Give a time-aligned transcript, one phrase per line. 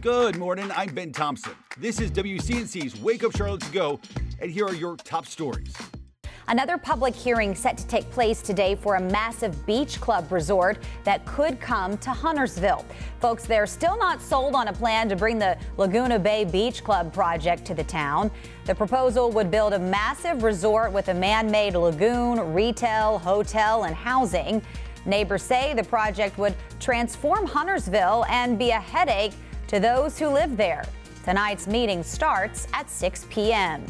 [0.00, 0.70] Good morning.
[0.76, 1.54] I'm Ben Thompson.
[1.76, 4.00] This is WCNC's Wake Up Charlotte to Go,
[4.40, 5.74] and here are your top stories.
[6.46, 11.26] Another public hearing set to take place today for a massive beach club resort that
[11.26, 12.86] could come to Huntersville.
[13.18, 17.12] Folks, they're still not sold on a plan to bring the Laguna Bay Beach Club
[17.12, 18.30] project to the town.
[18.66, 23.96] The proposal would build a massive resort with a man made lagoon, retail, hotel, and
[23.96, 24.62] housing.
[25.06, 29.32] Neighbors say the project would transform Huntersville and be a headache
[29.68, 30.82] to those who live there.
[31.24, 33.84] Tonight's meeting starts at 6 p.m.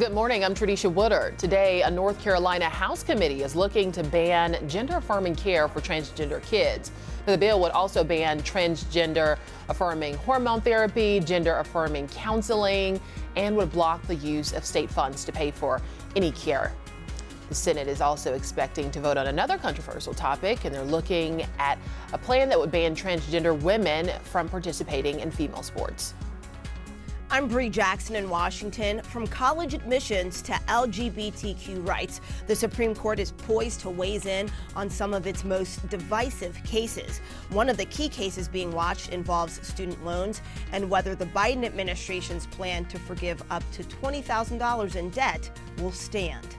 [0.00, 0.44] Good morning.
[0.44, 1.38] I'm Tradisha Woodard.
[1.38, 6.42] Today, a North Carolina House committee is looking to ban gender affirming care for transgender
[6.42, 6.90] kids.
[7.24, 9.38] The bill would also ban transgender
[9.68, 13.00] affirming hormone therapy, gender affirming counseling,
[13.36, 15.80] and would block the use of state funds to pay for
[16.16, 16.72] any care.
[17.48, 21.78] The Senate is also expecting to vote on another controversial topic, and they're looking at
[22.12, 26.14] a plan that would ban transgender women from participating in female sports.
[27.28, 29.02] I'm Bree Jackson in Washington.
[29.02, 34.88] From college admissions to LGBTQ rights, the Supreme Court is poised to weigh in on
[34.88, 37.18] some of its most divisive cases.
[37.50, 40.40] One of the key cases being watched involves student loans
[40.70, 46.56] and whether the Biden administration's plan to forgive up to $20,000 in debt will stand.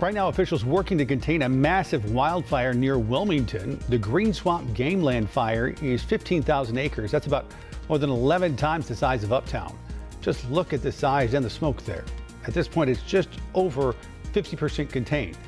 [0.00, 3.78] Right now, officials working to contain a massive wildfire near Wilmington.
[3.88, 7.12] The Green Swamp Gameland fire is 15,000 acres.
[7.12, 7.46] That's about
[7.88, 9.78] more than 11 times the size of Uptown.
[10.20, 12.04] Just look at the size and the smoke there.
[12.46, 13.94] At this point, it's just over
[14.32, 15.38] 50% contained.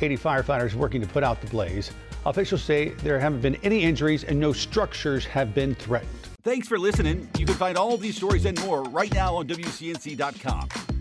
[0.00, 1.90] 80 firefighters working to put out the blaze.
[2.24, 6.10] Officials say there haven't been any injuries and no structures have been threatened.
[6.42, 7.28] Thanks for listening.
[7.38, 10.89] You can find all these stories and more right now on WCNC.com.